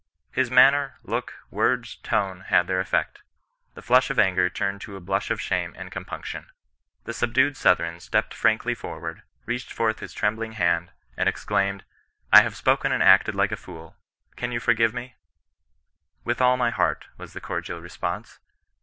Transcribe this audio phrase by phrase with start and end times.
[0.31, 3.21] His manner, look, words, tone, had their effect.
[3.75, 6.47] The flush of anger turned to a blush of shame and compunction.
[7.03, 11.83] The subdued Southron stepped frankly forward, reached forth his trembling hand, and exclaimed
[12.27, 13.95] —"/ have spoken and acted like a fool;
[14.35, 15.15] can you forgive me T'"
[16.25, 18.39] With all my heart," was the cor dial response.